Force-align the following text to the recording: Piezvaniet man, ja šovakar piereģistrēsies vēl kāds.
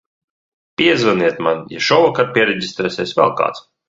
Piezvaniet 0.81 1.43
man, 1.47 1.61
ja 1.73 1.81
šovakar 1.89 2.31
piereģistrēsies 2.39 3.13
vēl 3.21 3.35
kāds. 3.43 3.63